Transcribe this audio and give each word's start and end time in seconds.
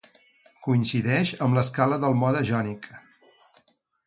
Coincideix 0.67 1.33
amb 1.47 1.59
l'escala 1.59 2.01
del 2.05 2.17
mode 2.23 2.43
jònic. 2.53 2.89